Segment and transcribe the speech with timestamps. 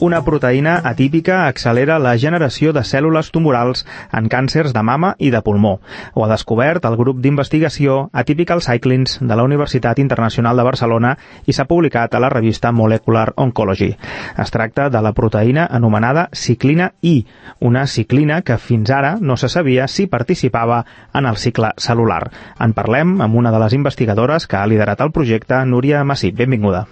[0.00, 5.38] Una proteïna atípica accelera la generació de cèl·lules tumorals en càncers de mama i de
[5.46, 5.76] pulmó.
[6.14, 11.12] Ho ha descobert el grup d'investigació Atypical Cyclins de la Universitat Internacional de Barcelona
[11.46, 13.92] i s'ha publicat a la revista Molecular Oncology.
[14.36, 17.14] Es tracta de la proteïna anomenada ciclina I,
[17.60, 20.82] una ciclina que fins ara no se sabia si participava
[21.14, 22.32] en el cicle celular.
[22.58, 26.34] En parlem amb una de les investigadores que ha liderat el projecte, Núria Massip.
[26.34, 26.86] Benvinguda.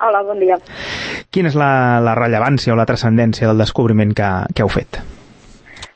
[0.00, 0.56] Hola, bon dia.
[1.34, 5.00] Quina és la, la rellevància o la transcendència del descobriment que, que heu fet?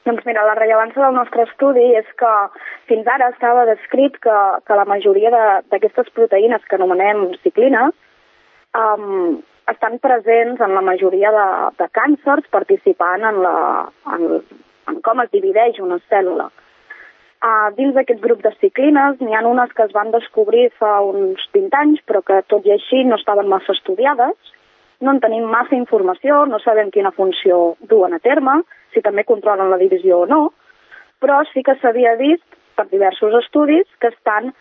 [0.05, 2.33] Doncs mira, la rellevància del nostre estudi és que
[2.91, 4.37] fins ara estava descrit que,
[4.69, 5.33] que la majoria
[5.73, 7.97] d'aquestes proteïnes que anomenem ciclines
[8.77, 9.39] um,
[9.73, 11.47] estan presents en la majoria de,
[11.81, 13.57] de càncers participant en, la,
[14.13, 14.29] en,
[14.93, 16.51] en com es divideix una cèl·lula.
[17.45, 21.43] Uh, dins d'aquest grup de ciclines n'hi ha unes que es van descobrir fa uns
[21.53, 24.55] 20 anys, però que tot i així no estaven massa estudiades.
[25.05, 28.63] No en tenim massa informació, no sabem quina funció duen a terme,
[28.95, 30.41] si també controlen la divisió o no,
[31.21, 32.47] però sí que s'havia vist
[32.79, 34.55] per diversos estudis que estan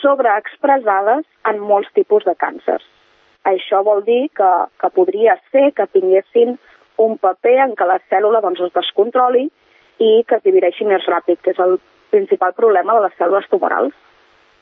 [0.00, 2.86] sobreexpressades en molts tipus de càncers.
[3.52, 6.56] Això vol dir que, que podria ser que tinguessin
[7.04, 9.50] un paper en què la cèl·lula doncs, es descontroli
[10.00, 11.76] i que es divideixi més ràpid, que és el
[12.10, 13.94] principal problema de les cèl·lules tumorals.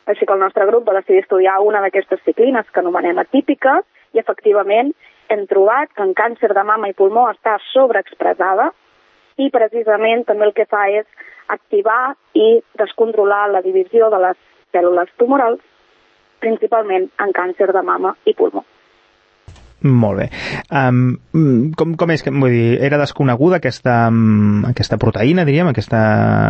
[0.09, 3.85] Així que el nostre grup va decidir estudiar una d'aquestes ciclines que anomenem atípiques
[4.17, 4.95] i efectivament
[5.29, 8.71] hem trobat que en càncer de mama i pulmó està sobreexpressada
[9.37, 11.07] i precisament també el que fa és
[11.49, 12.49] activar i
[12.81, 14.41] descontrolar la divisió de les
[14.73, 15.61] cèl·lules tumorals,
[16.41, 18.65] principalment en càncer de mama i pulmó.
[19.83, 20.27] Molt bé.
[20.75, 26.01] Um, com, com és que, vull dir, era desconeguda aquesta, um, aquesta proteïna, diríem, aquesta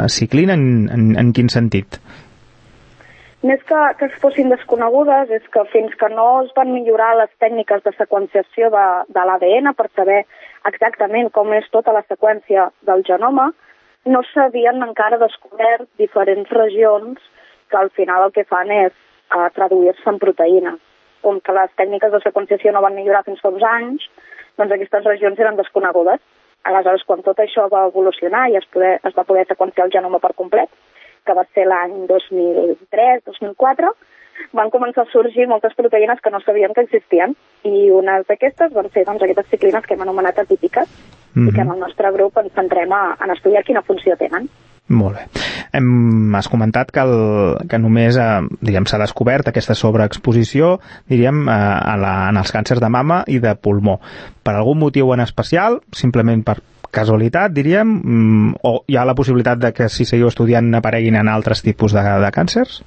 [0.09, 2.00] ciclina, en, en, en quin sentit?
[3.44, 7.84] Més que, que fossin desconegudes, és que fins que no es van millorar les tècniques
[7.84, 10.25] de seqüenciació de, de l'ADN per saber
[10.72, 13.53] exactament com és tota la seqüència del genoma,
[14.09, 17.21] no s'havien encara descobert diferents regions
[17.69, 18.94] que al final el que fan és
[19.37, 20.81] uh, traduir-se en proteïnes
[21.23, 24.05] com que les tècniques de seqüenciació no van millorar fins fa uns anys,
[24.59, 26.21] doncs aquestes regions eren desconegudes.
[26.69, 30.19] Aleshores, quan tot això va evolucionar i es, poder, es va poder seqüenciar el genoma
[30.19, 30.71] per complet,
[31.25, 33.93] que va ser l'any 2003-2004,
[34.59, 37.35] van començar a sorgir moltes proteïnes que no sabien que existien
[37.67, 41.49] i una d'aquestes van ser doncs, aquestes ciclines que hem anomenat atípiques mm -hmm.
[41.49, 44.49] i que en el nostre grup ens centrem a, a estudiar quina funció tenen.
[44.89, 45.25] Molt bé.
[45.73, 50.79] Hem, has comentat que, el, que només eh, s'ha descobert aquesta sobreexposició
[51.11, 53.99] diríem, eh, a la, en els càncers de mama i de pulmó.
[54.43, 56.59] Per algun motiu en especial, simplement per
[56.91, 61.29] casualitat, diríem, mm, o hi ha la possibilitat de que si seguiu estudiant apareguin en
[61.29, 62.81] altres tipus de, de càncers?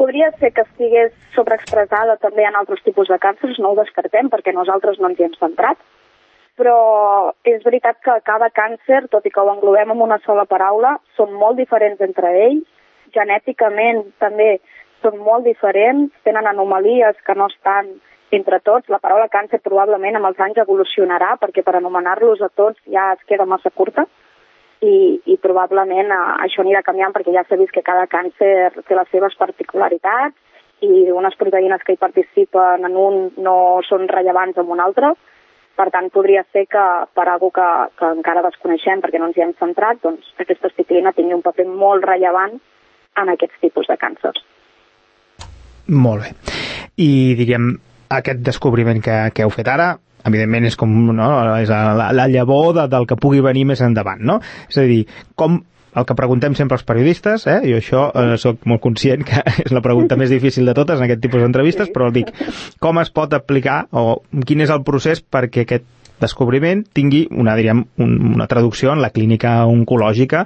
[0.00, 4.54] Podria ser que estigués sobreexpressada també en altres tipus de càncers, no ho descartem perquè
[4.56, 5.78] nosaltres no ens hi hem centrat,
[6.60, 10.98] però és veritat que cada càncer, tot i que ho englobem en una sola paraula,
[11.16, 12.66] són molt diferents entre ells,
[13.16, 14.58] genèticament també
[15.00, 17.94] són molt diferents, tenen anomalies que no estan
[18.36, 18.90] entre tots.
[18.92, 23.24] La paraula càncer probablement amb els anys evolucionarà perquè per anomenar-los a tots ja es
[23.26, 24.04] queda massa curta.
[24.80, 28.96] I, i probablement eh, això anirà canviant perquè ja s'ha vist que cada càncer té
[28.96, 30.36] les seves particularitats
[30.80, 35.12] i unes proteïnes que hi participen en un no són rellevants en un altre
[35.76, 36.84] per tant, podria ser que
[37.16, 41.14] per algú que, que encara desconeixem perquè no ens hi hem centrat, doncs aquesta ciclina
[41.16, 42.58] tingui un paper molt rellevant
[43.20, 44.42] en aquests tipus de càncers.
[45.90, 46.34] Molt bé.
[47.00, 47.72] I, diríem,
[48.14, 49.94] aquest descobriment que, que heu fet ara,
[50.28, 54.20] evidentment és com no, és la, la llavor de, del que pugui venir més endavant,
[54.20, 54.38] no?
[54.68, 55.02] És a dir,
[55.38, 55.60] com
[55.96, 57.60] el que preguntem sempre als periodistes, eh?
[57.66, 61.06] jo això eh, sóc molt conscient que és la pregunta més difícil de totes en
[61.06, 62.30] aquest tipus d'entrevistes, però dic,
[62.82, 65.88] com es pot aplicar o quin és el procés perquè aquest
[66.20, 70.44] descobriment tingui una, diríem, un, una traducció en la clínica oncològica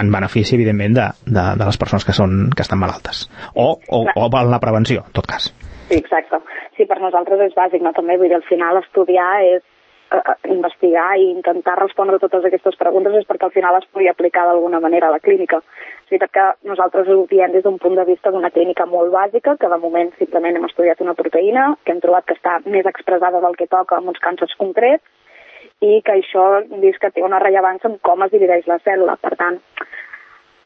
[0.00, 3.26] en benefici, evidentment, de, de, de les persones que, són, que estan malaltes.
[3.54, 5.50] O, o, o en la prevenció, en tot cas.
[5.90, 6.40] Sí, exacte.
[6.78, 7.92] Sí, per nosaltres és bàsic, no?
[7.92, 9.60] També, vull dir, al final estudiar és
[10.50, 14.80] investigar i intentar respondre totes aquestes preguntes és perquè al final es pugui aplicar d'alguna
[14.80, 15.62] manera a la clínica.
[16.04, 19.56] És veritat que nosaltres ho diem des d'un punt de vista d'una clínica molt bàsica,
[19.56, 23.40] que de moment simplement hem estudiat una proteïna, que hem trobat que està més expressada
[23.40, 25.04] del que toca en uns càncers concrets,
[25.82, 26.62] i que això
[27.02, 29.16] que té una rellevància en com es divideix la cèl·lula.
[29.18, 29.58] Per tant,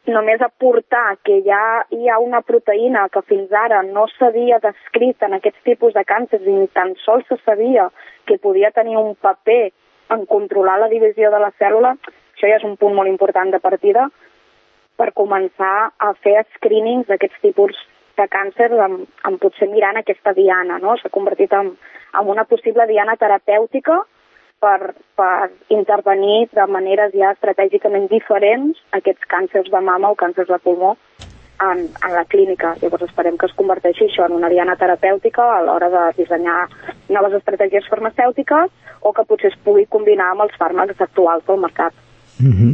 [0.07, 5.35] només aportar que ja hi ha una proteïna que fins ara no s'havia descrit en
[5.39, 7.89] aquests tipus de càncers i ni tan sols se sabia
[8.27, 9.73] que podia tenir un paper
[10.15, 11.97] en controlar la divisió de la cèl·lula,
[12.35, 14.07] això ja és un punt molt important de partida
[14.97, 17.77] per començar a fer screenings d'aquests tipus
[18.17, 20.97] de càncer amb, amb potser mirant aquesta diana, no?
[20.97, 21.75] S'ha convertit en,
[22.21, 23.99] en una possible diana terapèutica
[24.61, 30.59] per, per intervenir de maneres ja estratègicament diferents aquests càncers de mama o càncers de
[30.65, 30.97] pulmó
[31.61, 32.75] en, en la clínica.
[32.83, 36.67] Llavors esperem que es converteixi això en una diana terapèutica a l'hora de dissenyar
[37.09, 41.95] noves estratègies farmacèutiques o que potser es pugui combinar amb els fàrmacs actuals del mercat.
[42.39, 42.73] Mm -hmm.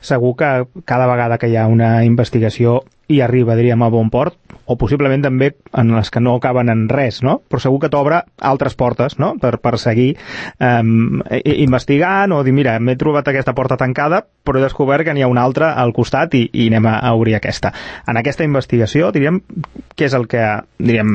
[0.00, 4.36] Segur que cada vegada que hi ha una investigació i arriba, diríem, a bon port,
[4.64, 7.36] o possiblement també en les que no acaben en res, no?
[7.48, 10.14] Però segur que t'obre altres portes, no?, per, per seguir
[10.56, 15.24] um, investigant o dir, mira, m'he trobat aquesta porta tancada, però he descobert que n'hi
[15.24, 17.74] ha una altra al costat i, i anem a, a obrir aquesta.
[18.08, 19.42] En aquesta investigació, diríem,
[19.94, 20.46] què és el que,
[20.78, 21.12] diríem,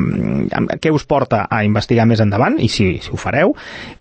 [0.77, 3.55] què us porta a investigar més endavant, i si, si ho fareu,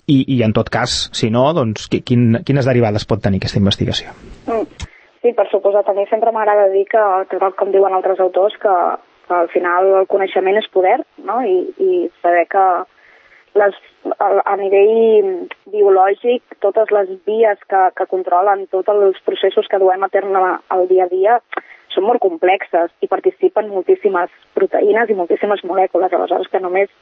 [0.07, 4.13] i, i en tot cas, si no, doncs, quin, quines derivades pot tenir aquesta investigació?
[4.45, 4.95] Mm.
[5.23, 5.89] Sí, per suposat.
[5.89, 8.75] A mi sempre m'agrada dir que, tal com diuen altres autors, que,
[9.27, 11.41] que al final el coneixement és poder, no?
[11.43, 12.67] I, i saber que
[13.59, 13.75] les,
[14.19, 20.05] a, a nivell biològic totes les vies que, que controlen tots els processos que duem
[20.05, 21.39] a terme al dia a dia
[21.95, 26.93] són molt complexes i participen moltíssimes proteïnes i moltíssimes molècules, aleshores que només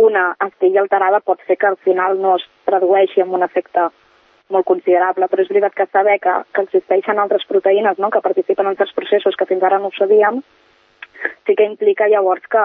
[0.00, 3.90] una estigui alterada pot fer que al final no es tradueixi en un efecte
[4.54, 8.70] molt considerable, però és veritat que saber que, que existeixen altres proteïnes no?, que participen
[8.70, 10.42] en certs processos que fins ara no ho sabíem,
[11.46, 12.64] sí que implica llavors que,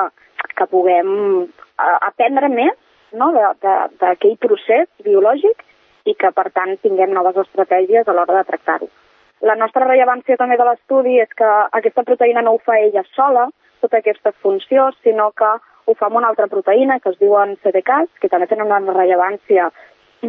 [0.56, 1.10] que puguem
[1.46, 2.76] uh, aprendre més
[3.16, 5.64] no?, d'aquell procés biològic
[6.06, 8.90] i que, per tant, tinguem noves estratègies a l'hora de tractar-ho.
[9.46, 11.48] La nostra rellevància també de l'estudi és que
[11.78, 13.50] aquesta proteïna no ho fa ella sola,
[13.82, 15.50] tota aquesta funció, sinó que
[15.86, 19.70] ho fa amb una altra proteïna que es diuen CDKs, que també tenen una rellevància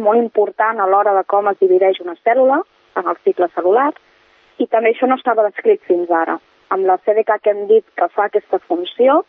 [0.03, 2.61] molt important a l'hora de com es divideix una cèl·lula
[2.99, 3.91] en el cicle celular
[4.57, 6.37] i també això no estava descrit fins ara.
[6.73, 9.21] Amb la CDK que hem dit que fa aquesta funció,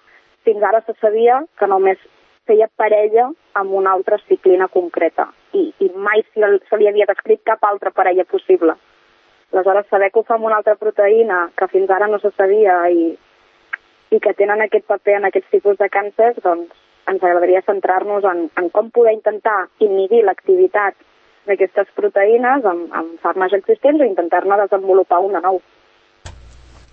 [0.45, 2.01] fins ara se sabia que només
[2.49, 3.29] feia parella
[3.61, 8.25] amb una altra ciclina concreta i, i mai se, li havia descrit cap altra parella
[8.25, 8.75] possible.
[9.53, 12.81] Aleshores, saber que ho fa amb una altra proteïna que fins ara no se sabia
[12.93, 13.11] i,
[14.13, 16.78] i que tenen aquest paper en aquests tipus de càncers, doncs
[17.09, 20.97] ens agradaria centrar-nos en, en com poder intentar inhibir l'activitat
[21.49, 25.63] d'aquestes proteïnes amb, amb fàrmacs existents o intentar-ne desenvolupar una nou.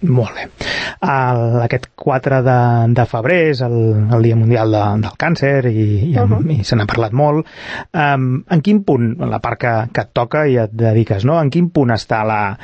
[0.06, 0.46] Molt bé.
[1.06, 2.57] El, aquest 4 de,
[2.96, 3.75] de febrer és el,
[4.16, 6.42] el Dia Mundial de, del Càncer i, i, uh -huh.
[6.52, 7.46] i se n'ha parlat molt.
[7.94, 11.40] Um, en quin punt, la part que, que et toca i et dediques, no?
[11.42, 12.57] en quin punt està la,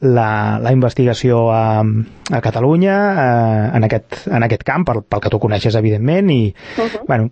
[0.00, 1.82] la, la investigació a,
[2.30, 6.54] a Catalunya uh, en, aquest, en aquest camp, pel, pel que tu coneixes, evidentment, i,
[6.78, 7.06] uh -huh.
[7.06, 7.30] bueno,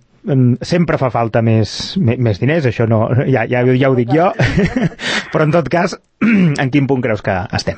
[0.61, 4.33] sempre fa falta més, més diners, això no, ja, ja, ja ho dic jo,
[5.33, 5.99] però en tot cas,
[6.63, 7.77] en quin punt creus que estem?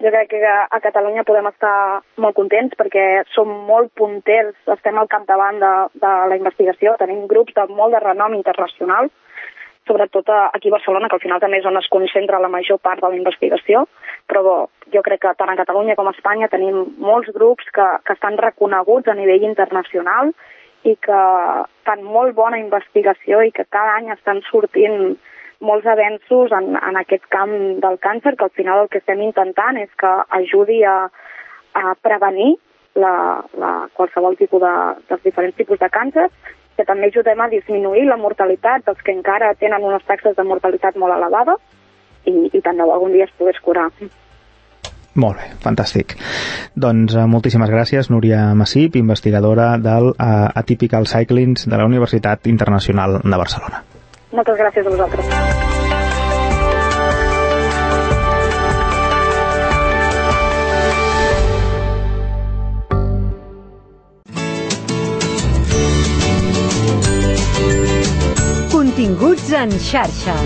[0.00, 5.08] Jo crec que a Catalunya podem estar molt contents perquè som molt punters, estem al
[5.08, 9.08] capdavant de, de la investigació, tenim grups de molt de renom internacional,
[9.86, 13.00] sobretot aquí a Barcelona, que al final també és on es concentra la major part
[13.00, 13.86] de la investigació,
[14.26, 18.16] però jo crec que tant a Catalunya com a Espanya tenim molts grups que, que
[18.18, 20.34] estan reconeguts a nivell internacional
[20.84, 21.22] i que
[21.86, 25.16] fan molt bona investigació i que cada any estan sortint
[25.64, 29.78] molts avenços en, en aquest camp del càncer, que al final el que estem intentant
[29.80, 30.98] és que ajudi a,
[31.76, 32.56] a prevenir
[32.96, 34.74] la, la, qualsevol tipus de,
[35.08, 36.28] dels diferents tipus de càncer,
[36.76, 40.96] que també ajudem a disminuir la mortalitat dels que encara tenen unes taxes de mortalitat
[41.00, 41.60] molt elevades
[42.28, 43.88] i, i tant de algun dia es pogués curar.
[45.16, 46.12] Molt bé, fantàstic.
[46.76, 53.22] Doncs uh, moltíssimes gràcies, Núria Massip, investigadora del uh, Atypical Cyclings de la Universitat Internacional
[53.24, 53.95] de Barcelona.
[54.36, 55.24] Moltes gràcies a vosaltres.
[68.76, 70.36] Continguts en xarxa.